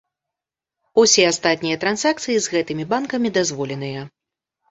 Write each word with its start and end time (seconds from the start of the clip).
Усе 1.01 1.25
астатнія 1.31 1.75
трансакцыі 1.83 2.37
з 2.45 2.53
гэтымі 2.55 2.87
банкамі 2.93 3.33
дазволеныя. 3.39 4.01